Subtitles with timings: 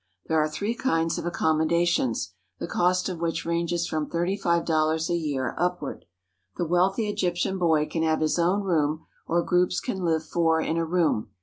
[0.25, 5.11] There are three kinds of accommodations, the cost of which ranges from thirty five dollars
[5.11, 6.05] a year upward.
[6.57, 10.77] The wealthy Egyptian boy can have his own room, or groups can live four in
[10.77, 11.29] a room.